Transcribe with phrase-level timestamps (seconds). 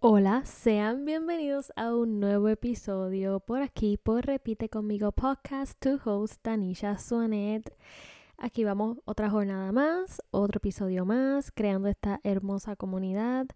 [0.00, 6.40] Hola, sean bienvenidos a un nuevo episodio por aquí, por Repite conmigo podcast, to host
[6.40, 7.76] Tanisha Suanet.
[8.36, 13.48] Aquí vamos otra jornada más, otro episodio más, creando esta hermosa comunidad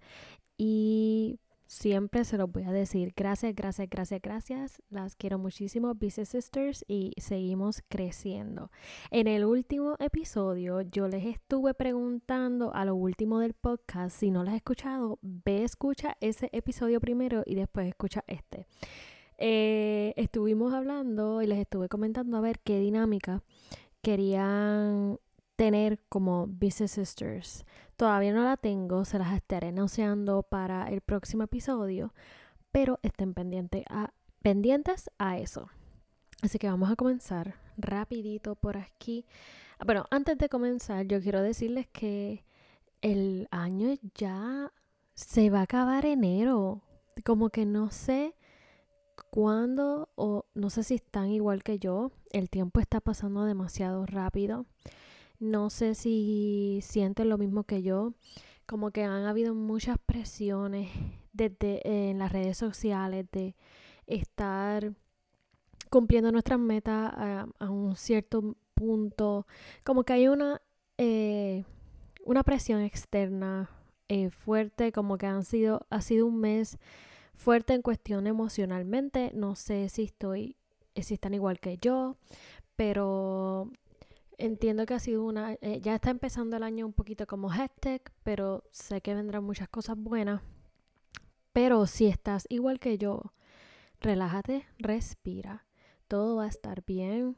[0.59, 1.39] y
[1.73, 3.15] siempre se los voy a decir.
[3.17, 4.83] Gracias, gracias, gracias, gracias.
[4.91, 8.71] Las quiero muchísimo, Business Sisters, y seguimos creciendo.
[9.11, 14.15] En el último episodio, yo les estuve preguntando a lo último del podcast.
[14.17, 18.67] Si no lo has escuchado, ve, escucha ese episodio primero y después escucha este.
[19.39, 23.43] Eh, estuvimos hablando y les estuve comentando a ver qué dinámica
[24.03, 25.19] querían
[25.57, 27.65] tener como Business Sisters.
[28.03, 32.13] Todavía no la tengo, se las estaré anunciando para el próximo episodio,
[32.73, 33.85] pero estén pendientes
[35.19, 35.71] a, eso.
[36.43, 39.25] Así que vamos a comenzar rapidito por aquí.
[39.87, 42.45] Bueno, antes de comenzar, yo quiero decirles que
[43.03, 44.73] el año ya
[45.15, 46.83] se va a acabar enero.
[47.25, 48.35] Como que no sé
[49.31, 52.11] cuándo o no sé si están igual que yo.
[52.33, 54.67] El tiempo está pasando demasiado rápido.
[55.43, 58.15] No sé si sienten lo mismo que yo,
[58.65, 60.89] como que han habido muchas presiones
[61.33, 63.57] desde en las redes sociales de
[64.07, 64.93] estar
[65.91, 67.13] cumpliendo nuestras metas
[67.59, 69.49] a, un cierto punto,
[69.83, 70.63] como que hay una,
[70.97, 71.65] eh,
[72.25, 73.69] una presión externa
[74.09, 76.79] eh, fuerte, como que han sido, ha sido un mes
[77.35, 80.57] fuerte en cuestión emocionalmente, no sé si estoy,
[80.95, 82.17] si están igual que yo,
[82.77, 83.73] pero
[84.39, 88.03] Entiendo que ha sido una, eh, ya está empezando el año un poquito como hashtag,
[88.23, 90.43] pero sé que vendrán muchas cosas buenas.
[91.53, 93.35] Pero si estás igual que yo,
[94.01, 95.67] relájate, respira,
[96.09, 97.37] todo va a estar bien.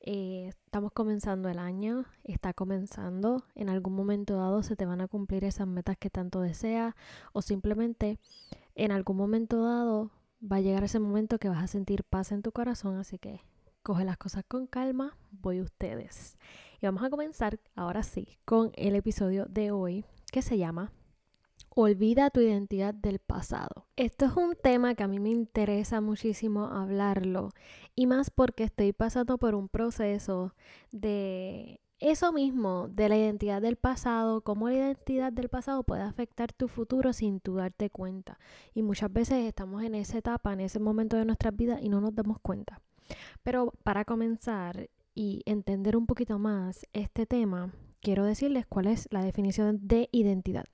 [0.00, 5.08] Eh, estamos comenzando el año, está comenzando, en algún momento dado se te van a
[5.08, 6.94] cumplir esas metas que tanto deseas
[7.34, 8.18] o simplemente
[8.74, 12.40] en algún momento dado va a llegar ese momento que vas a sentir paz en
[12.40, 13.42] tu corazón, así que
[13.82, 16.36] coge las cosas con calma, voy ustedes.
[16.80, 20.92] Y vamos a comenzar ahora sí con el episodio de hoy que se llama
[21.70, 23.86] Olvida tu identidad del pasado.
[23.96, 27.50] Esto es un tema que a mí me interesa muchísimo hablarlo
[27.94, 30.54] y más porque estoy pasando por un proceso
[30.90, 36.52] de eso mismo, de la identidad del pasado, cómo la identidad del pasado puede afectar
[36.52, 38.38] tu futuro sin tú darte cuenta.
[38.74, 42.00] Y muchas veces estamos en esa etapa, en ese momento de nuestras vidas y no
[42.00, 42.80] nos damos cuenta.
[43.42, 49.22] Pero para comenzar y entender un poquito más este tema, quiero decirles cuál es la
[49.22, 50.66] definición de identidad.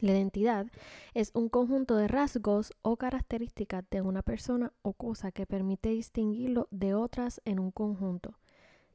[0.00, 0.66] La identidad
[1.14, 6.68] es un conjunto de rasgos o características de una persona o cosa que permite distinguirlo
[6.70, 8.38] de otras en un conjunto.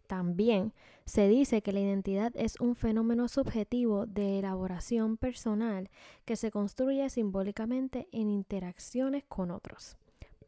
[0.08, 0.74] También
[1.06, 5.90] se dice que la identidad es un fenómeno subjetivo de elaboración personal
[6.24, 9.98] que se construye simbólicamente en interacciones con otros.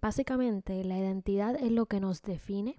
[0.05, 2.77] Básicamente, la identidad es lo que nos define,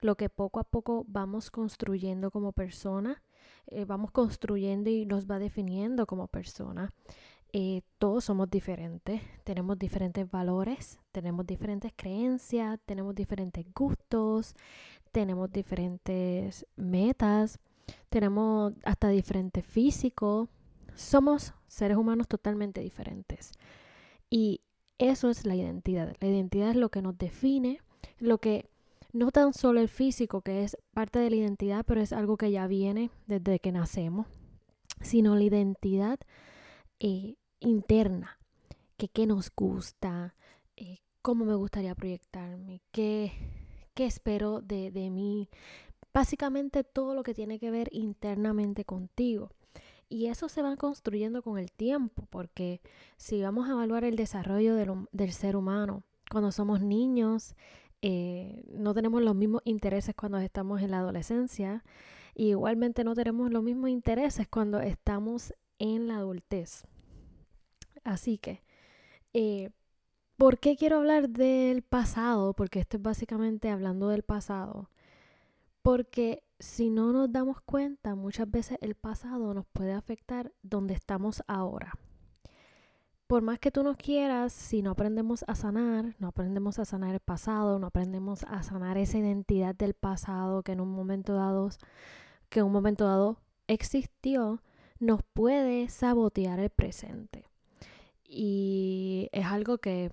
[0.00, 3.22] lo que poco a poco vamos construyendo como persona,
[3.66, 6.94] eh, vamos construyendo y nos va definiendo como persona.
[7.52, 14.54] Eh, todos somos diferentes, tenemos diferentes valores, tenemos diferentes creencias, tenemos diferentes gustos,
[15.12, 17.58] tenemos diferentes metas,
[18.08, 20.48] tenemos hasta diferentes físicos.
[20.94, 23.52] Somos seres humanos totalmente diferentes.
[24.30, 24.62] Y
[24.98, 26.14] eso es la identidad.
[26.20, 27.80] La identidad es lo que nos define,
[28.18, 28.68] lo que
[29.12, 32.50] no tan solo el físico, que es parte de la identidad, pero es algo que
[32.50, 34.26] ya viene desde que nacemos,
[35.00, 36.18] sino la identidad
[37.00, 38.38] eh, interna,
[38.96, 40.34] que qué nos gusta,
[40.76, 43.32] eh, cómo me gustaría proyectarme, qué,
[43.94, 45.48] qué espero de, de mí,
[46.12, 49.50] básicamente todo lo que tiene que ver internamente contigo.
[50.08, 52.80] Y eso se va construyendo con el tiempo, porque
[53.16, 57.56] si vamos a evaluar el desarrollo del, ser humano, cuando somos niños,
[58.02, 61.84] eh, no tenemos los mismos intereses cuando estamos en la adolescencia,
[62.34, 66.84] y igualmente no tenemos los mismos intereses cuando estamos en la adultez.
[68.04, 68.62] Así que,
[69.32, 69.70] eh,
[70.36, 72.52] ¿por qué quiero hablar del pasado?
[72.52, 74.90] Porque esto es básicamente hablando del pasado.
[75.82, 81.42] Porque si no nos damos cuenta, muchas veces el pasado nos puede afectar donde estamos
[81.46, 81.92] ahora.
[83.26, 87.14] Por más que tú nos quieras, si no aprendemos a sanar, no aprendemos a sanar
[87.14, 91.70] el pasado, no aprendemos a sanar esa identidad del pasado que en un momento dado,
[92.48, 94.62] que en un momento dado existió,
[95.00, 97.48] nos puede sabotear el presente.
[98.28, 100.12] Y es algo que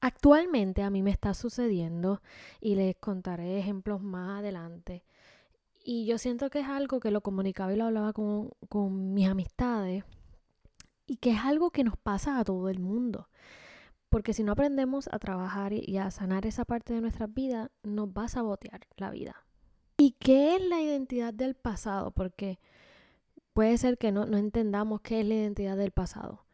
[0.00, 2.22] actualmente a mí me está sucediendo
[2.60, 5.02] y les contaré ejemplos más adelante
[5.90, 10.04] y yo siento que es algo que lo comunicaba y lo hablaba con, mis amistades.
[11.06, 13.30] y que es algo que nos pasa a todo el mundo.
[14.10, 18.08] Porque si no aprendemos a trabajar y a sanar esa parte de nuestra vida, nos
[18.10, 19.46] va a sabotear la vida.
[19.96, 22.10] ¿Y qué es la identidad del pasado?
[22.10, 22.58] Porque
[23.54, 26.44] puede ser que no, no entendamos qué es la identidad del pasado.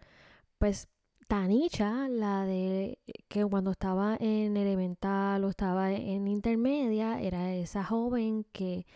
[0.58, 0.86] Pues
[1.26, 8.46] Tanicha, la de que cuando estaba en elemental o estaba en intermedia, era esa joven
[8.52, 8.86] que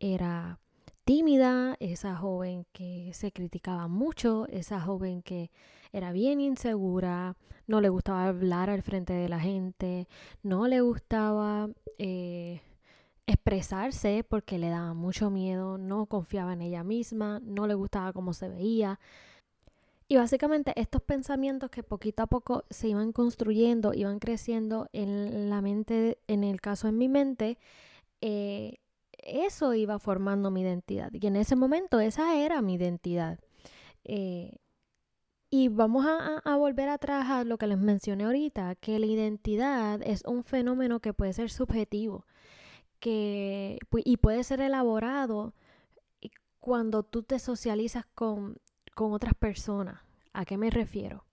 [0.00, 0.58] era
[1.04, 5.50] tímida, esa joven que se criticaba mucho, esa joven que
[5.92, 10.08] era bien insegura, no le gustaba hablar al frente de la gente,
[10.42, 12.60] no le gustaba eh,
[13.26, 18.32] expresarse porque le daba mucho miedo, no confiaba en ella misma, no le gustaba cómo
[18.32, 18.98] se veía.
[20.08, 25.60] Y básicamente estos pensamientos que poquito a poco se iban construyendo, iban creciendo en la
[25.60, 27.58] mente, en el caso en mi mente,
[28.20, 28.78] eh,
[29.26, 31.10] eso iba formando mi identidad.
[31.12, 33.38] Y en ese momento esa era mi identidad.
[34.04, 34.58] Eh,
[35.50, 40.22] y vamos a, volver atrás a lo que les mencioné ahorita, que la identidad es
[40.26, 42.26] un fenómeno que puede ser subjetivo
[42.98, 45.54] que, y puede ser elaborado
[46.58, 48.56] cuando tú te socializas con,
[48.94, 50.00] con otras personas.
[50.32, 51.24] ¿A qué me refiero?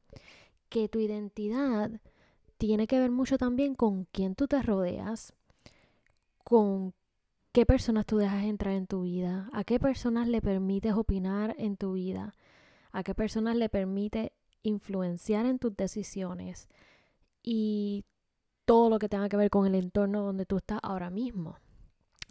[0.69, 1.91] Que tu identidad
[2.57, 5.33] tiene que ver mucho también con quién tú te rodeas,
[6.43, 6.93] con
[7.53, 11.77] qué personas tú dejas entrar en tu vida, a qué personas le permites opinar en
[11.77, 12.33] tu vida,
[12.91, 14.31] a qué personas le permites
[14.63, 16.67] influenciar en tus decisiones
[17.43, 18.05] y
[18.65, 21.57] todo lo que tenga que ver con el entorno donde tú estás ahora mismo.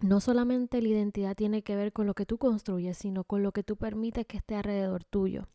[0.00, 3.52] No solamente la identidad tiene que ver con lo que tú construyes, sino con lo
[3.52, 5.46] que tú permites que esté alrededor tuyo.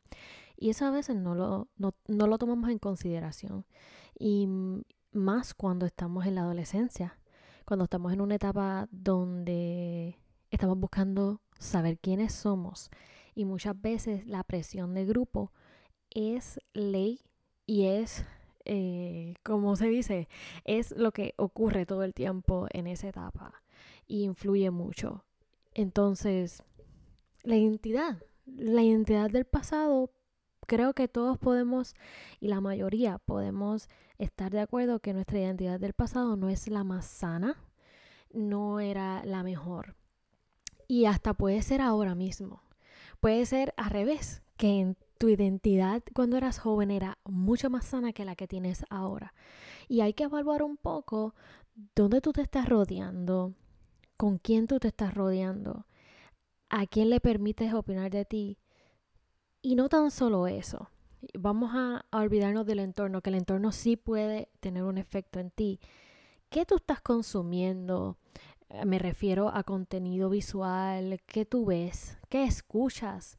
[0.55, 3.65] Y eso a veces no lo, no, no lo tomamos en consideración.
[4.17, 4.47] Y
[5.11, 7.17] más cuando estamos en la adolescencia
[7.67, 10.17] cuando estamos en una etapa donde
[10.51, 12.89] estamos buscando saber quiénes somos
[13.35, 15.51] y muchas veces la presión de grupo
[16.09, 17.19] es ley
[17.65, 18.23] y es,
[18.63, 20.29] eh, como se dice,
[20.63, 23.61] es lo que ocurre todo el tiempo en esa etapa
[24.07, 25.25] y influye mucho.
[25.73, 26.63] Entonces,
[27.43, 30.09] la identidad, la identidad del pasado
[30.67, 31.95] creo que todos podemos,
[32.39, 36.83] y la mayoría podemos estar de acuerdo que nuestra identidad del pasado no es la
[36.83, 37.57] más sana,
[38.31, 39.95] no era la mejor.
[40.87, 42.63] Y hasta puede ser ahora mismo.
[43.19, 48.13] Puede ser al revés, que en tu identidad cuando eras joven era mucho más sana
[48.13, 49.33] que la que tienes ahora.
[49.87, 51.33] Y hay que evaluar un poco
[51.95, 53.53] dónde tú te estás rodeando,
[54.17, 55.85] con quién tú te estás rodeando,
[56.69, 58.57] a quién le permites opinar de ti
[59.61, 60.89] y no tan solo eso.
[61.33, 65.79] Vamos a, olvidarnos del entorno, que el entorno sí puede tener un efecto en ti.
[66.49, 68.17] ¿Qué tú estás consumiendo?
[68.69, 72.17] Eh, me refiero a contenido visual, ¿qué tú ves?
[72.29, 73.37] ¿Qué escuchas?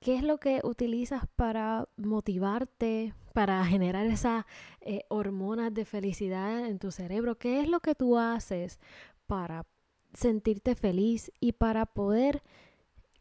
[0.00, 4.44] ¿Qué es lo que utilizas para motivarte, para generar esas
[4.80, 7.36] eh, hormonas de felicidad en tu cerebro?
[7.36, 8.78] ¿Qué es lo que tú haces
[9.26, 9.66] para
[10.14, 12.42] sentirte feliz y para poder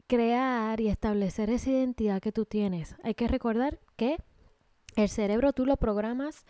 [0.07, 2.95] crear y establecer esa identidad que tú tienes.
[3.03, 4.17] Hay que recordar que
[4.95, 6.45] el cerebro tú lo programas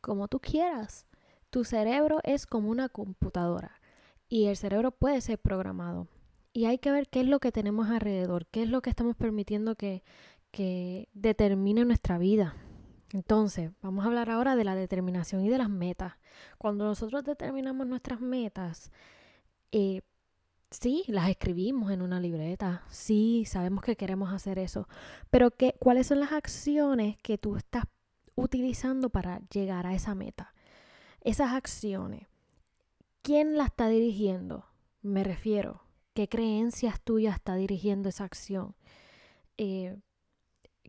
[0.00, 1.06] como tú quieras.
[1.50, 3.80] Tu cerebro es como una computadora
[4.28, 6.08] y el cerebro puede ser programado.
[6.54, 9.16] Y hay que ver qué es lo que tenemos alrededor, qué es lo que estamos
[9.16, 10.02] permitiendo que,
[10.50, 12.56] que determine nuestra vida.
[13.12, 16.14] Entonces, vamos a hablar ahora de la determinación y de las metas.
[16.58, 18.90] Cuando nosotros determinamos nuestras metas,
[19.70, 20.00] eh,
[20.72, 22.82] Sí, las escribimos en una libreta.
[22.88, 24.88] Sí, sabemos que queremos hacer eso.
[25.30, 27.84] Pero ¿qué, ¿cuáles son las acciones que tú estás
[28.36, 30.54] utilizando para llegar a esa meta?
[31.20, 32.26] Esas acciones.
[33.20, 34.64] ¿Quién la está dirigiendo?
[35.02, 35.82] Me refiero.
[36.14, 38.74] ¿Qué creencias tuyas está dirigiendo esa acción?
[39.58, 39.98] Eh,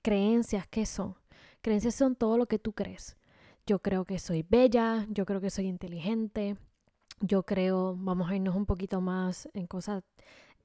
[0.01, 1.15] creencias, ¿qué son?
[1.61, 3.17] Creencias son todo lo que tú crees.
[3.65, 6.55] Yo creo que soy bella, yo creo que soy inteligente,
[7.19, 10.03] yo creo, vamos a irnos un poquito más en cosas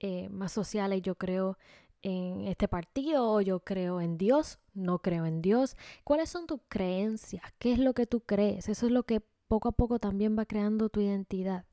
[0.00, 1.58] eh, más sociales, yo creo
[2.02, 5.76] en este partido yo creo en Dios, no creo en Dios.
[6.04, 7.42] ¿Cuáles son tus creencias?
[7.58, 8.68] ¿Qué es lo que tú crees?
[8.68, 11.64] Eso es lo que poco a poco también va creando tu identidad.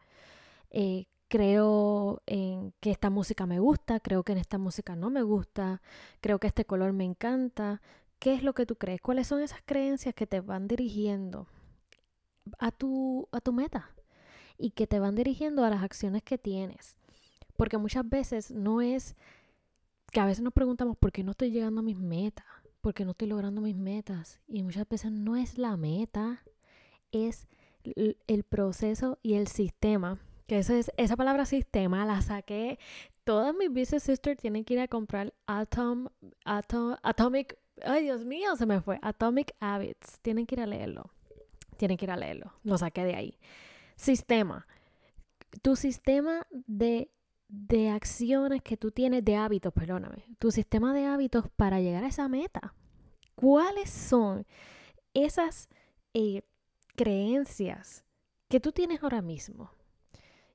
[0.72, 5.24] Eh, creo en que esta música me gusta, creo que en esta música no me
[5.24, 5.82] gusta,
[6.22, 7.82] creo que este color me encanta.
[8.20, 9.01] ¿Qué es lo que tú crees?
[9.01, 11.48] ¿Cuáles son esas creencias que te van dirigiendo
[12.60, 13.91] a tu, a tu meta?
[14.57, 16.95] Y que te van dirigiendo a las acciones que tienes.
[17.57, 19.15] Porque muchas veces no es
[20.12, 22.45] que a veces nos preguntamos por qué no estoy llegando a mis metas,
[22.81, 24.39] por qué no estoy logrando mis metas.
[24.47, 26.43] Y muchas veces no es la meta,
[27.12, 27.47] es
[27.83, 30.19] el proceso y el sistema.
[30.47, 32.77] Que eso es, esa palabra sistema la saqué.
[33.24, 36.07] Todas mis business sisters tienen que ir a comprar Atom,
[36.43, 39.00] Atom, Atomic Ay, Dios mío, se me fue.
[39.01, 40.19] Atomic Habits.
[40.21, 41.12] Tienen que ir a leerlo.
[41.77, 42.53] Tienen que ir a leerlo.
[42.63, 43.38] Lo saqué de ahí.
[43.95, 44.67] Sistema.
[45.61, 47.11] Tu sistema de,
[47.47, 50.25] de acciones que tú tienes, de hábitos, perdóname.
[50.39, 52.73] Tu sistema de hábitos para llegar a esa meta.
[53.35, 54.45] ¿Cuáles son
[55.13, 55.69] esas
[56.13, 56.43] eh,
[56.95, 58.05] creencias
[58.47, 59.71] que tú tienes ahora mismo?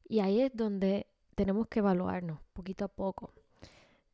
[0.09, 3.33] Y ahí es donde tenemos que evaluarnos poquito a poco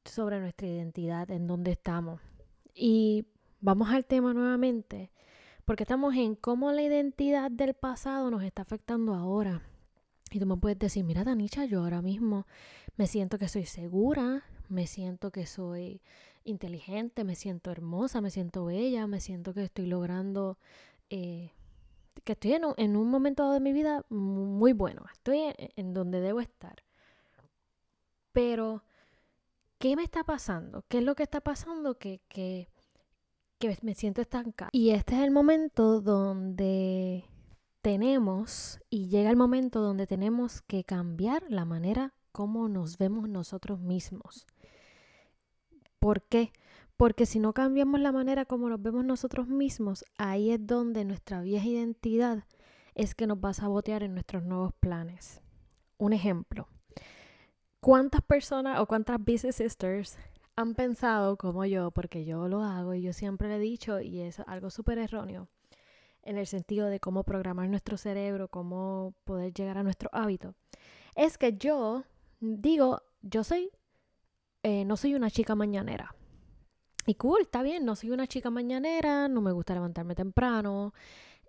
[0.04, 2.20] sobre nuestra identidad, en dónde estamos.
[2.74, 3.26] Y
[3.60, 5.10] vamos al tema nuevamente,
[5.66, 9.62] porque estamos en cómo la identidad del pasado nos está afectando ahora.
[10.30, 12.46] Y tú me puedes decir, mira, Tanisha, yo ahora mismo
[12.96, 16.00] me siento que soy segura, me siento que soy
[16.44, 20.56] inteligente, me siento hermosa, me siento bella, me siento que estoy logrando,
[21.10, 21.50] eh,
[22.22, 25.94] que estoy en un, en un, momento de mi vida muy bueno, estoy en, en
[25.94, 26.84] donde debo estar.
[28.32, 28.84] Pero
[29.78, 30.84] ¿qué me está pasando?
[30.88, 32.68] ¿Qué es lo que está pasando que, que,
[33.58, 34.70] que me siento estancada?
[34.72, 37.24] Y este es el momento donde
[37.82, 43.80] tenemos, y llega el momento donde tenemos que cambiar la manera como nos vemos nosotros
[43.80, 44.46] mismos.
[45.98, 46.52] ¿Por qué?
[46.96, 51.40] Porque si no cambiamos la manera como nos vemos nosotros mismos, ahí es donde nuestra
[51.40, 52.44] vieja identidad
[52.94, 55.40] es que nos va a sabotear en nuestros nuevos planes.
[55.98, 56.68] Un ejemplo.
[57.80, 60.18] ¿Cuántas personas o cuántas business sisters
[60.56, 64.22] han pensado como yo, porque yo lo hago y yo siempre le he dicho, y
[64.22, 65.48] es algo súper erróneo,
[66.22, 70.54] en el sentido de cómo programar nuestro cerebro, cómo poder llegar a nuestro hábito,
[71.14, 72.04] es que yo
[72.40, 73.70] digo, yo soy,
[74.62, 76.14] eh, no soy una chica mañanera.
[77.06, 80.92] Y cool, está bien, no soy una chica mañanera, no me gusta levantarme temprano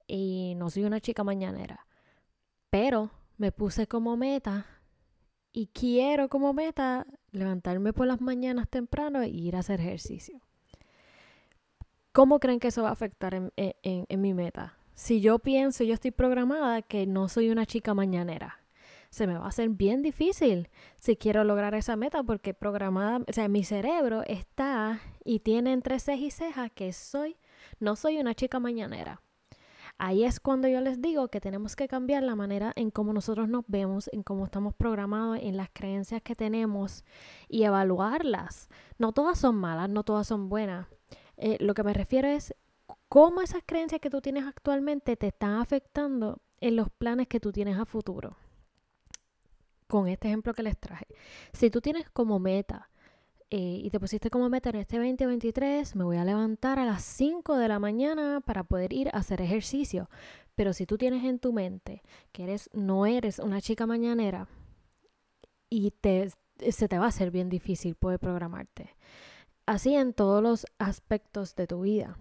[0.05, 1.87] y no soy una chica mañanera.
[2.69, 4.76] Pero me puse como meta
[5.57, 10.39] y quiero como meta levantarme por las mañanas temprano e ir a hacer ejercicio.
[12.11, 14.77] ¿Cómo creen que eso va a afectar en, en, mi meta?
[14.93, 18.59] Si yo pienso, yo estoy programada que no soy una chica mañanera,
[19.09, 23.33] se me va a hacer bien difícil si quiero lograr esa meta porque programada, o
[23.33, 27.35] sea, mi cerebro está y tiene entre ceja y ceja que soy,
[27.79, 29.23] no soy una chica mañanera.
[29.99, 33.49] Ahí es cuando yo les digo que tenemos que cambiar la manera en cómo nosotros
[33.49, 37.03] nos vemos, en cómo estamos programados, en las creencias que tenemos
[37.49, 38.69] y evaluarlas.
[38.99, 40.87] No todas son malas, no todas son buenas.
[41.37, 42.53] Eh, lo que me refiero es
[43.09, 47.51] cómo esas creencias que tú tienes actualmente te están afectando en los planes que tú
[47.51, 48.37] tienes a futuro.
[49.87, 51.07] Con este ejemplo que les traje.
[51.53, 52.89] Si tú tienes como meta
[53.49, 57.03] eh, y te pusiste como meta en este 2023, me voy a levantar a las
[57.03, 60.09] 5 de la mañana para poder ir a hacer ejercicio.
[60.55, 64.49] Pero si tú tienes en tu mente que eres, no eres una chica mañanera
[65.69, 66.29] y te,
[66.71, 68.95] se te va a hacer bien difícil poder programarte.
[69.65, 72.17] Así en todos los aspectos de tu vida.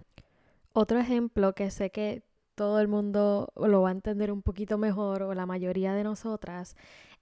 [0.71, 2.23] Otro ejemplo que sé que
[2.55, 6.75] todo el mundo lo va a entender un poquito mejor o la mayoría de nosotras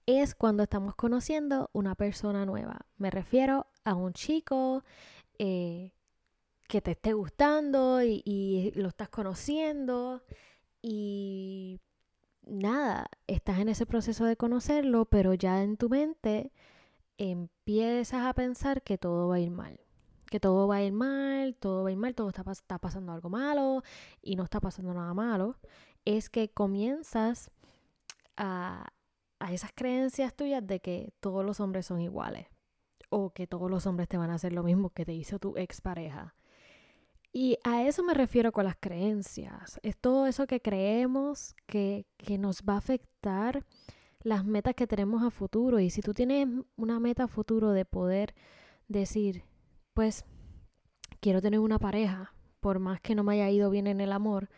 [0.06, 2.86] es cuando estamos conociendo una persona nueva.
[2.98, 4.82] Me refiero a un chico
[5.38, 5.92] eh,
[6.68, 10.22] que te esté gustando y, lo estás conociendo
[10.82, 11.80] y
[12.42, 16.52] nada, estás en ese proceso de conocerlo, pero ya en tu mente
[17.16, 19.80] empiezas a pensar que todo va a ir mal.
[20.30, 23.12] Que todo va a ir mal, todo va a ir mal, todo está, está pasando
[23.12, 23.84] algo malo
[24.20, 25.56] y no está pasando nada malo.
[26.04, 27.52] Es que comienzas
[28.36, 28.88] a,
[29.38, 32.48] a esas creencias tuyas de que todos los hombres son iguales
[33.08, 35.56] o que todos los hombres te van a hacer lo mismo que te hizo tu
[35.56, 36.34] expareja.
[37.32, 39.78] Y a eso me refiero con las creencias.
[39.82, 43.64] Es todo eso que creemos que, que nos va a afectar
[44.22, 45.78] las metas que tenemos a futuro.
[45.78, 48.34] Y si tú tienes una meta a futuro de poder
[48.88, 49.44] decir,
[49.92, 50.24] pues
[51.20, 54.48] quiero tener una pareja, por más que no me haya ido bien en el amor,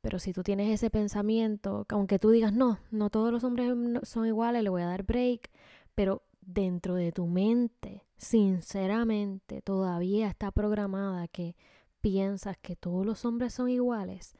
[0.00, 4.26] pero si tú tienes ese pensamiento, aunque tú digas, no, no todos los hombres son
[4.26, 5.50] iguales, le voy a dar break,
[5.94, 11.56] pero dentro de tu mente, sinceramente, todavía está programada que
[12.00, 14.34] piensas que todos los hombres son iguales,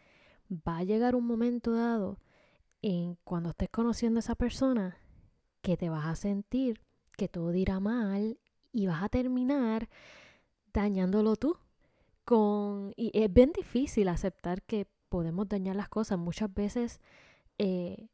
[0.50, 2.18] va a llegar un momento dado
[2.82, 4.99] en cuando estés conociendo a esa persona
[5.62, 6.80] que te vas a sentir
[7.16, 8.38] que todo irá mal
[8.73, 9.88] y vas a terminar
[10.73, 11.56] dañándolo tú.
[12.25, 16.18] Con, y es bien difícil aceptar que podemos dañar las cosas.
[16.18, 17.00] Muchas veces
[17.59, 18.09] eh,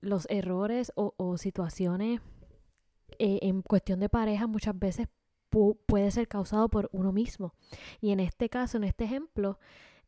[0.00, 2.20] los errores o, situaciones
[3.18, 5.08] eh, en cuestión de pareja muchas veces
[5.86, 7.54] puede ser causado por uno mismo.
[8.00, 9.58] Y en este caso, en este ejemplo,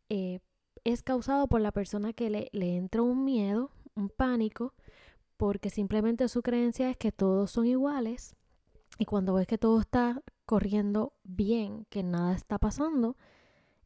[0.08, 0.40] eh,
[0.84, 4.74] es causado por la persona que le, le entra un miedo, un pánico,
[5.36, 8.36] porque simplemente su creencia es que todos son iguales
[8.98, 13.16] y cuando ves que todo está corriendo bien, que nada está pasando,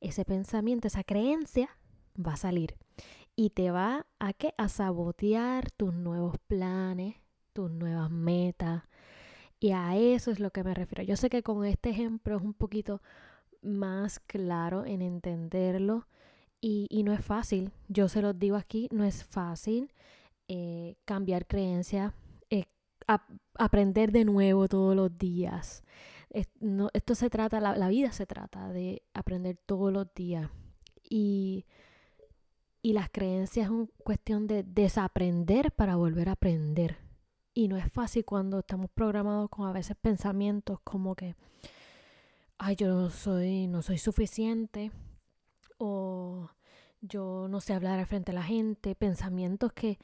[0.00, 1.70] ese pensamiento, esa creencia
[2.14, 2.76] va a salir
[3.34, 7.16] y te va a que a sabotear tus nuevos planes,
[7.52, 8.82] tus nuevas metas.
[9.60, 11.02] Y a eso es lo que me refiero.
[11.02, 13.02] Yo sé que con este ejemplo es un poquito
[13.62, 16.06] más claro en entenderlo
[16.60, 17.72] y, no es fácil.
[17.88, 19.92] Yo se los digo aquí, no es fácil
[20.48, 22.12] eh, cambiar creencias,
[22.50, 22.64] eh,
[23.54, 25.84] aprender de nuevo todos los días.
[26.30, 30.50] esto se trata, la, la, vida se trata de aprender todos los días.
[31.02, 31.64] Y,
[32.82, 37.07] y las creencias es una cuestión de desaprender para volver a aprender.
[37.58, 41.34] Y no es fácil cuando estamos programados con a veces pensamientos como que,
[42.56, 44.92] ay, yo no soy, no soy suficiente,
[45.76, 46.48] o
[47.00, 49.98] yo no sé hablar al frente de la gente, pensamientos que,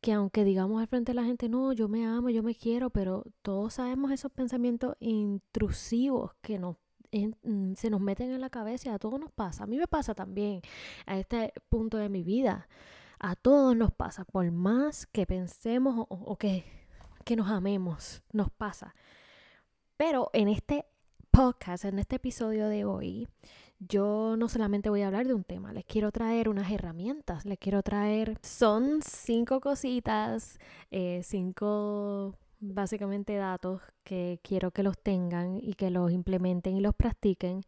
[0.00, 2.90] que aunque digamos al frente de la gente, no, yo me amo, yo me quiero,
[2.90, 6.74] pero todos sabemos esos pensamientos intrusivos que nos
[7.12, 9.62] mm, se nos meten en la cabeza y a todos nos pasa.
[9.62, 10.60] A mí me pasa también
[11.06, 12.68] a este punto de mi vida.
[13.20, 16.79] A todos nos pasa, por más que pensemos o, que,
[17.30, 18.92] que nos amemos, nos pasa.
[19.96, 20.84] Pero en este
[21.30, 23.28] podcast, en este episodio de hoy,
[23.78, 27.56] yo no solamente voy a hablar de un tema, les quiero traer unas herramientas, les
[27.56, 30.58] quiero traer, son cinco cositas,
[30.90, 36.96] eh, cinco básicamente datos que quiero que los tengan y que los implementen y los
[36.96, 37.62] practiquen,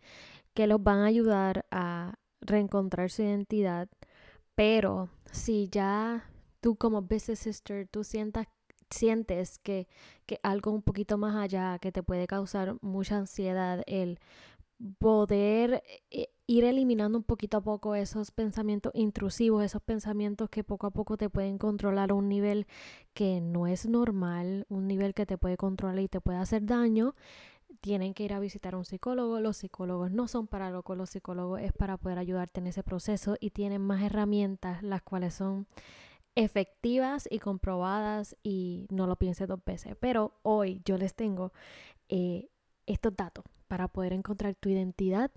[0.55, 3.89] que los van a ayudar a reencontrar su identidad.
[4.57, 6.29] Pero si ya
[6.61, 8.49] tú como business sister, tú sientas
[8.93, 9.89] sientes que,
[10.27, 14.19] que algo un poquito más allá que te puede causar mucha ansiedad, el
[14.99, 20.87] poder eh, ir eliminando un poquito a poco esos pensamientos intrusivos, esos pensamientos que poco
[20.87, 22.67] a poco te pueden controlar a un nivel
[23.15, 27.15] que no es normal, un nivel que te puede controlar y te puede hacer daño,
[27.81, 29.41] tienen que ir a visitar a un psicólogo.
[29.41, 33.37] Los psicólogos no son para locos, los psicólogos es para poder ayudarte en ese proceso
[33.41, 35.67] y tienen más herramientas, las cuales son
[36.35, 39.97] efectivas y comprobadas y no lo piense dos veces.
[40.01, 41.53] Pero hoy yo les tengo
[42.09, 42.49] eh,
[42.87, 45.31] estos datos para poder encontrar tu identidad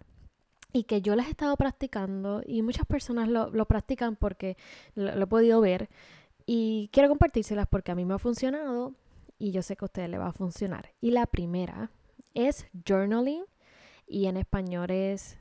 [0.74, 4.58] y que yo las he estado practicando y muchas personas lo, practican porque
[4.94, 5.90] lo, he podido ver
[6.46, 8.94] y quiero compartírselas porque a mí me ha funcionado
[9.40, 10.92] y yo sé que a ustedes les va a funcionar.
[11.00, 11.92] Y la primera
[12.34, 13.44] es journaling
[14.06, 15.38] y en español es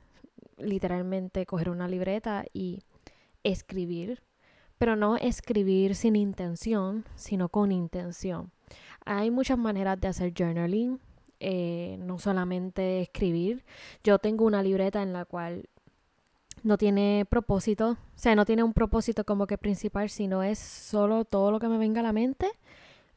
[0.57, 2.81] literalmente coger una libreta y
[3.43, 4.23] escribir,
[4.77, 8.51] pero no escribir sin intención, sino con intención.
[9.05, 10.99] Hay muchas maneras de hacer journaling.
[11.41, 13.65] Eh, no solamente escribir.
[14.03, 15.67] Yo tengo una libreta en la cual
[16.63, 21.25] no tiene propósito, o sea, no tiene un propósito como que principal, sino es solo
[21.25, 22.49] todo lo que me venga a la mente,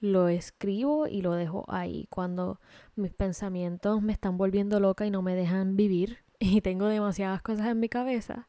[0.01, 2.07] lo escribo y lo dejo ahí.
[2.11, 2.61] Cuando
[2.97, 7.69] mis pensamientos me están volviendo loca y no me dejan vivir y tengo demasiadas cosas
[7.69, 8.49] en mi cabeza,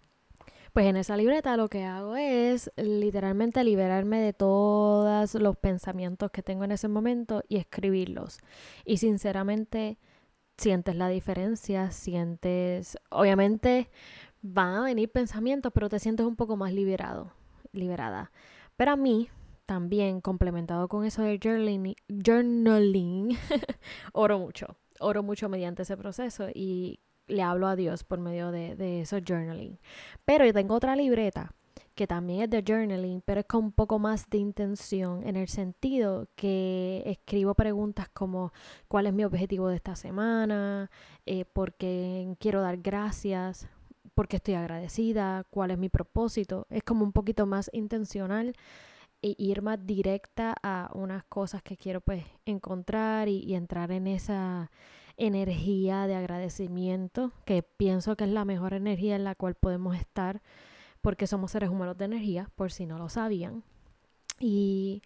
[0.73, 6.43] pues en esa libreta lo que hago es literalmente liberarme de todos los pensamientos que
[6.43, 8.39] tengo en ese momento y escribirlos.
[8.85, 9.97] Y sinceramente
[10.57, 13.89] sientes la diferencia, sientes, obviamente
[14.41, 17.31] van a venir pensamientos, pero te sientes un poco más liberado,
[17.71, 18.31] liberada.
[18.75, 19.29] Pero a mí,
[19.65, 23.37] también complementado con eso de journaling, journaling
[24.13, 26.99] oro mucho, oro mucho mediante ese proceso y
[27.29, 29.79] le hablo a Dios por medio de, de eso journaling.
[30.25, 31.53] Pero yo tengo otra libreta
[31.99, 35.49] que también es de journaling, pero es con un poco más de intención en el
[35.49, 38.53] sentido que escribo preguntas como
[38.87, 40.89] cuál es mi objetivo de esta semana,
[41.25, 43.67] eh, por qué quiero dar gracias,
[44.13, 46.67] por qué estoy agradecida, cuál es mi propósito.
[46.69, 48.53] Es como un poquito más intencional
[49.21, 54.71] e ir más directa a unas cosas que quiero pues encontrar y entrar en esa
[55.19, 60.41] energía de agradecimiento, que pienso que es la mejor energía en la cual podemos estar,
[61.01, 63.63] porque somos seres humanos de energía, por si no lo sabían.
[64.39, 65.03] Y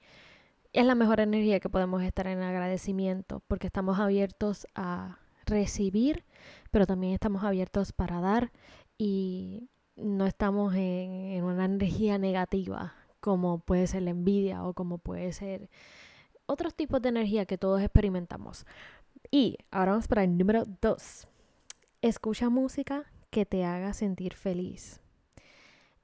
[0.71, 6.23] es la mejor energía que podemos estar en agradecimiento, porque estamos abiertos a recibir,
[6.71, 8.51] pero también estamos abiertos para dar
[8.97, 14.99] y no estamos en, en una energía negativa, como puede ser la envidia o como
[14.99, 15.69] puede ser
[16.45, 18.65] otros tipos de energía que todos experimentamos.
[19.35, 21.27] Y ahora vamos para el número dos.
[22.03, 25.01] Escucha música que te haga sentir feliz.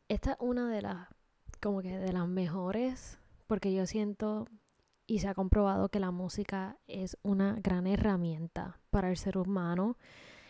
[0.08, 1.10] Esta es una de las,
[1.62, 4.48] como que de las mejores, porque yo siento
[5.06, 9.96] y se ha comprobado que la música es una gran herramienta para el ser humano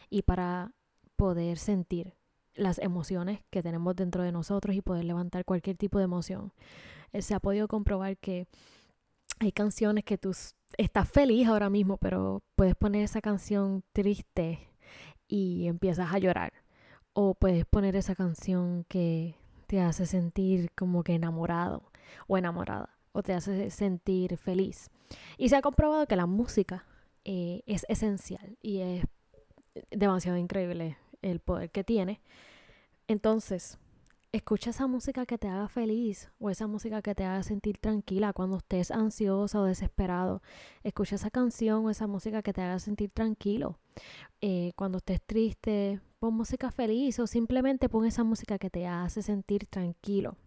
[0.10, 0.72] y para
[1.18, 2.16] poder sentir
[2.54, 6.54] las emociones que tenemos dentro de nosotros y poder levantar cualquier tipo de emoción.
[7.12, 8.48] Eh, se ha podido comprobar que
[9.40, 10.32] hay canciones que tú
[10.78, 14.70] estás feliz ahora mismo, pero puedes poner esa canción triste
[15.28, 16.54] y empiezas a llorar.
[17.14, 19.36] O puedes poner esa canción que
[19.68, 21.92] te hace sentir como que enamorado
[22.28, 24.90] o enamorada o te hace sentir feliz.
[25.38, 26.86] Y se ha comprobado que la música
[27.26, 29.06] eh, es esencial y es
[29.92, 32.22] demasiado increíble el poder que tiene.
[33.08, 33.78] Entonces,
[34.32, 38.34] escucha esa música que te haga feliz o esa música que te haga sentir tranquila
[38.34, 40.42] cuando estés ansiosa o desesperado.
[40.84, 43.80] Escucha esa canción o esa música que te haga sentir tranquilo.
[44.42, 49.22] Eh, cuando estés triste, pon música feliz o simplemente pon esa música que te hace
[49.22, 50.38] sentir tranquilo.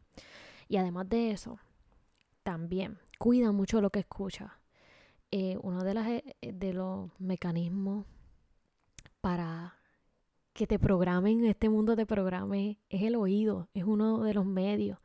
[0.68, 1.58] Y además de eso,
[2.42, 4.58] también cuida mucho lo que escucha.
[5.32, 8.06] Eh, uno de, eh, de los mecanismos
[9.20, 9.81] para
[10.52, 14.98] que te programen, este mundo te programe, es el oído, es uno de los medios.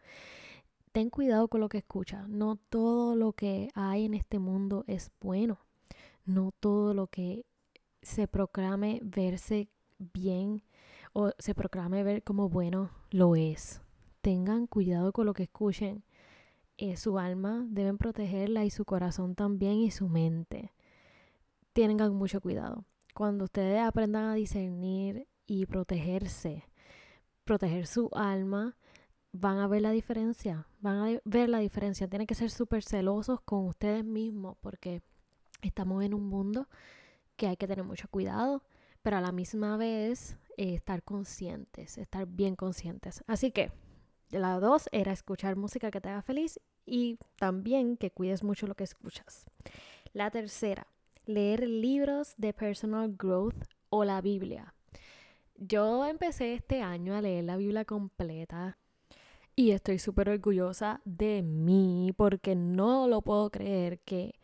[0.91, 2.27] Ten cuidado con lo que escuchas.
[2.27, 5.59] No todo lo que hay en este mundo es bueno.
[6.25, 7.45] No todo lo que
[8.01, 10.63] se proclame verse bien
[11.13, 13.81] o se proclame ver como bueno lo es.
[14.21, 16.03] Tengan cuidado con lo que escuchen.
[16.77, 20.73] Eh, su alma deben protegerla y su corazón también y su mente.
[21.73, 22.85] Tengan mucho cuidado.
[23.13, 26.65] Cuando ustedes aprendan a discernir y protegerse,
[27.43, 28.77] proteger su alma,
[29.31, 32.07] van a ver la diferencia, van a ver la diferencia.
[32.07, 35.01] Tienen que ser súper celosos con ustedes mismos porque
[35.61, 36.67] estamos en un mundo
[37.35, 38.63] que hay que tener mucho cuidado,
[39.01, 43.23] pero a la misma vez eh, estar conscientes, estar bien conscientes.
[43.27, 43.71] Así que
[44.29, 48.75] la dos era escuchar música que te haga feliz y también que cuides mucho lo
[48.75, 49.45] que escuchas.
[50.13, 50.87] La tercera,
[51.25, 54.73] leer libros de personal growth o la Biblia.
[55.57, 58.77] Yo empecé este año a leer la Biblia completa
[59.55, 64.39] y estoy súper orgullosa de mí porque no lo puedo creer que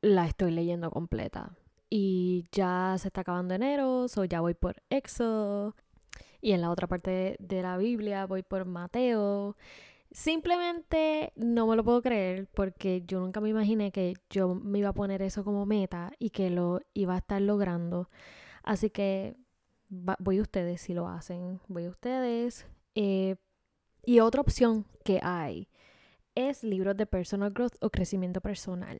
[0.00, 1.54] la estoy leyendo completa.
[1.90, 5.76] Y ya se está acabando enero, o ya voy por Éxodo.
[6.40, 9.56] Y en la otra parte de la Biblia voy por Mateo.
[10.10, 14.90] Simplemente no me lo puedo creer porque yo nunca me imaginé que yo me iba
[14.90, 18.08] a poner eso como meta y que lo iba a estar logrando.
[18.62, 19.36] Así que
[19.88, 22.66] voy a ustedes si lo hacen, voy ustedes.
[22.94, 23.36] Eh,
[24.04, 25.68] y otra opción que hay
[26.34, 28.98] es libros de personal growth o crecimiento personal.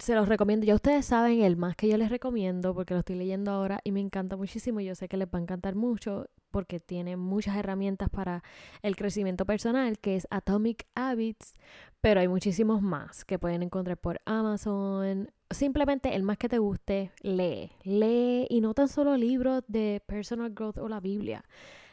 [0.00, 3.16] Se los recomiendo, ya ustedes saben el más que yo les recomiendo porque lo estoy
[3.16, 4.80] leyendo ahora y me encanta muchísimo.
[4.80, 8.42] Yo sé que les va a encantar mucho porque tiene muchas herramientas para
[8.80, 11.52] el crecimiento personal, que es Atomic Habits,
[12.00, 15.30] pero hay muchísimos más que pueden encontrar por Amazon.
[15.50, 17.70] Simplemente el más que te guste, lee.
[17.82, 21.44] Lee y no tan solo libros de personal growth o la Biblia.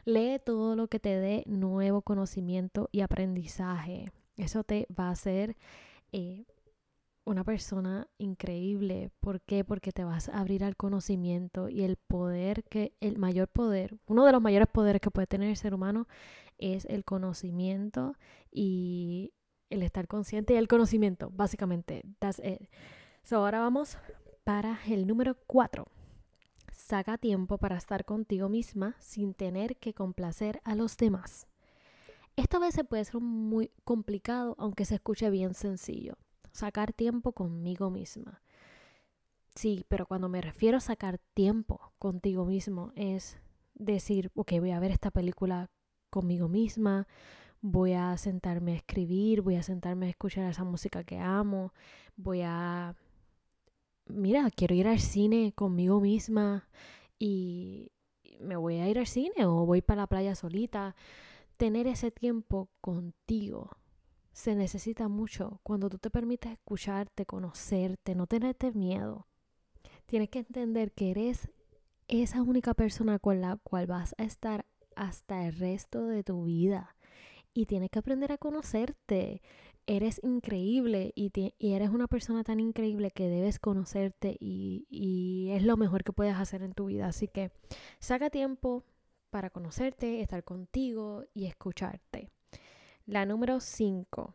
[0.06, 4.14] Lee todo lo que te dé nuevo conocimiento y aprendizaje.
[4.38, 5.58] Eso te va a hacer
[6.14, 6.46] eh,
[7.28, 9.12] una persona increíble.
[9.20, 9.66] ¿Por qué?
[9.66, 14.26] Porque te vas a abrir al conocimiento y el poder que, el mayor poder, uno
[14.26, 16.08] de los mayores poderes que puede tener el ser humano
[16.58, 18.16] es el conocimiento
[18.50, 19.34] y
[19.70, 22.04] el estar consciente y el conocimiento, básicamente.
[22.20, 22.70] That's it.
[23.24, 23.98] So, ahora vamos
[24.46, 25.86] para el número 4.
[26.72, 31.48] Saca tiempo para estar contigo misma sin tener que complacer a los demás.
[32.38, 36.18] Esta vez se puede ser muy complicado, aunque se escuche bien sencillo
[36.58, 38.42] sacar tiempo conmigo misma.
[39.56, 43.38] Sí, pero cuando me refiero a sacar tiempo contigo mismo es
[43.76, 45.70] decir, ok, voy a ver esta película
[46.10, 47.08] conmigo misma,
[47.62, 51.74] voy a sentarme a escribir, voy a sentarme a escuchar esa música que amo,
[52.16, 52.96] voy a...
[54.08, 56.68] Mira, quiero ir al cine conmigo misma
[57.20, 57.92] y
[58.40, 60.96] me voy a ir al cine o voy para la playa solita.
[61.58, 63.72] Tener ese tiempo contigo
[64.38, 69.26] se necesita mucho cuando tú te permites escucharte, conocerte, no tenerte miedo.
[70.06, 71.50] Tienes que entender que eres
[72.08, 76.96] esa única persona con la cual vas a estar hasta el resto de tu vida.
[77.56, 79.42] Y tienes que aprender a conocerte.
[79.88, 86.04] Eres increíble y, eres una persona tan increíble que debes conocerte y, es lo mejor
[86.04, 87.08] que puedes hacer en tu vida.
[87.08, 87.50] Así que
[88.00, 88.84] saca tiempo
[89.32, 92.30] para conocerte, estar contigo y escucharte.
[93.08, 94.34] La número 5.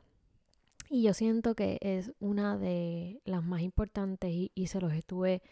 [0.89, 5.43] Y yo siento que es una de las más importantes y, se los estuve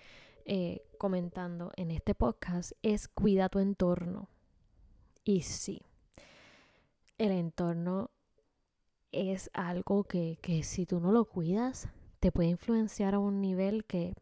[0.47, 4.31] eh, comentando en este podcast, es cuida tu entorno.
[5.23, 5.83] Y sí,
[7.19, 8.11] el entorno
[9.13, 13.85] es algo que, que, si tú no lo cuidas, te puede influenciar a un nivel
[13.85, 14.15] que,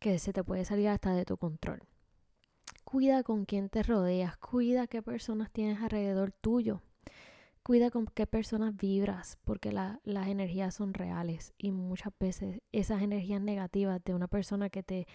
[0.00, 1.84] que se te puede salir hasta de tu control.
[2.82, 6.82] Cuida con quién te rodeas, cuida qué personas tienes alrededor tuyo.
[7.68, 13.42] Cuida con qué personas vibras, porque las energías son reales y muchas veces esas energías
[13.42, 15.06] negativas de una persona que te,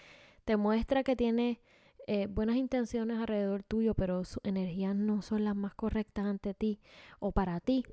[0.44, 1.60] te muestra que tiene
[2.06, 6.78] eh, buenas intenciones alrededor tuyo, pero sus energías no son las más correctas ante ti
[7.18, 7.84] o para ti,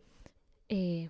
[0.69, 1.09] eh,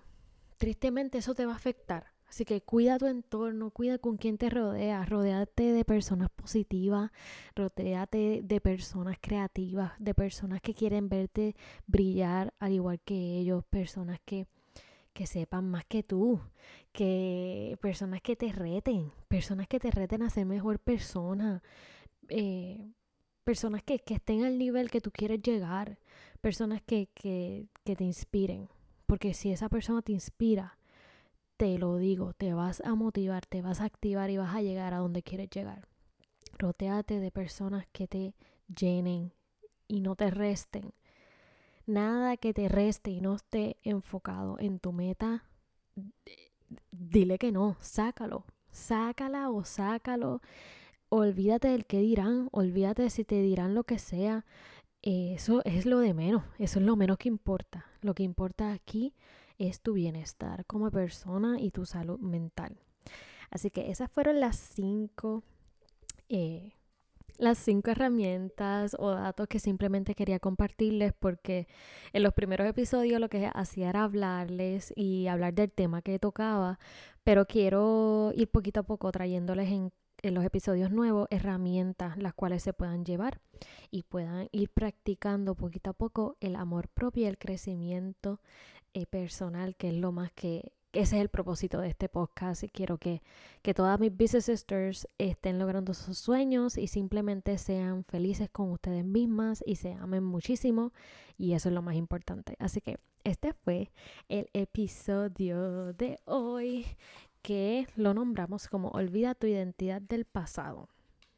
[0.55, 2.10] tristemente eso te va a afectar.
[2.31, 7.11] Así que cuida tu entorno, cuida con quién te rodeas, rodeate de personas positivas,
[7.57, 14.21] rodeate de personas creativas, de personas que quieren verte brillar al igual que ellos, personas
[14.23, 14.47] que,
[15.11, 16.39] que sepan más que tú,
[16.93, 21.61] que personas que te reten, personas que te reten a ser mejor persona,
[22.29, 22.93] eh,
[23.43, 25.99] personas que, que, estén al nivel que tú quieres llegar,
[26.39, 28.69] personas que, que, que te inspiren.
[29.05, 30.77] Porque si esa persona te inspira,
[31.61, 34.95] te lo digo, te vas a motivar, te vas a activar y vas a llegar
[34.95, 35.87] a donde quieres llegar.
[36.57, 38.33] Rotéate de personas que te
[38.67, 39.31] llenen
[39.87, 40.91] y no te resten.
[41.85, 45.45] Nada que te reste y no esté enfocado en tu meta,
[46.89, 50.41] dile que no, sácalo, sácala o sácalo.
[51.09, 54.47] Olvídate del que dirán, olvídate de si te dirán lo que sea.
[55.03, 57.85] Eso es lo de menos, eso es lo menos que importa.
[58.01, 59.13] Lo que importa aquí
[59.69, 62.77] es tu bienestar como persona y tu salud mental.
[63.49, 65.43] Así que esas fueron las cinco,
[66.29, 66.73] eh,
[67.37, 71.67] las cinco herramientas o datos que simplemente quería compartirles porque
[72.13, 76.79] en los primeros episodios lo que hacía era hablarles y hablar del tema que tocaba,
[77.23, 82.63] pero quiero ir poquito a poco trayéndoles en en los episodios nuevos herramientas las cuales
[82.63, 83.39] se puedan llevar
[83.89, 88.39] y puedan ir practicando poquito a poco el amor propio y el crecimiento
[88.93, 92.69] eh, personal, que es lo más que, ese es el propósito de este podcast y
[92.69, 93.21] quiero que,
[93.61, 99.05] que todas mis business sisters estén logrando sus sueños y simplemente sean felices con ustedes
[99.05, 100.91] mismas y se amen muchísimo
[101.37, 102.55] y eso es lo más importante.
[102.59, 103.91] Así que este fue
[104.29, 106.85] el episodio de hoy
[107.41, 110.89] que lo nombramos como olvida tu identidad del pasado.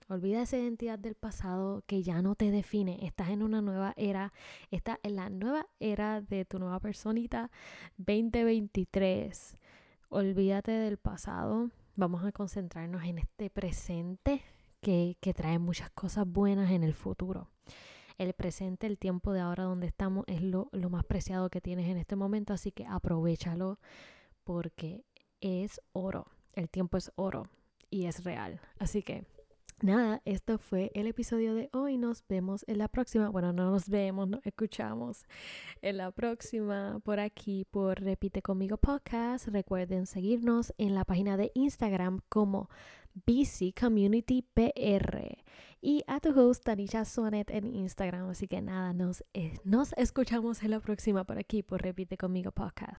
[0.09, 3.05] Olvida esa identidad del pasado que ya no te define.
[3.05, 4.33] Estás en una nueva era.
[4.71, 7.51] Estás en la nueva era de tu nueva personita
[7.97, 9.57] 2023.
[10.09, 11.69] Olvídate del pasado.
[11.95, 14.41] Vamos a concentrarnos en este presente
[14.81, 17.49] que, que trae muchas cosas buenas en el futuro.
[18.17, 21.87] El presente, el tiempo de ahora donde estamos, es lo, lo más preciado que tienes
[21.87, 22.53] en este momento.
[22.53, 23.79] Así que aprovechalo
[24.43, 25.05] porque
[25.41, 26.27] es oro.
[26.53, 27.47] El tiempo es oro
[27.89, 28.59] y es real.
[28.77, 29.25] Así que
[29.83, 31.97] nada, esto fue el episodio de hoy.
[31.97, 33.29] Nos vemos en la próxima.
[33.29, 35.25] Bueno, no nos vemos, nos escuchamos
[35.81, 39.47] en la próxima por aquí por Repite conmigo podcast.
[39.49, 42.69] Recuerden seguirnos en la página de Instagram como
[43.25, 43.73] BC
[45.81, 48.29] y a tu host Tanisha Sonet en Instagram.
[48.29, 52.51] Así que nada, nos, eh, nos escuchamos en la próxima por aquí por Repite conmigo
[52.51, 52.91] podcast.